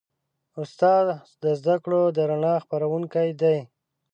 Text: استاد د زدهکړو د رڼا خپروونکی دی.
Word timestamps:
استاد 0.61 1.05
د 1.43 1.45
زدهکړو 1.59 2.03
د 2.15 2.17
رڼا 2.29 2.55
خپروونکی 2.63 3.27
دی. 3.41 3.57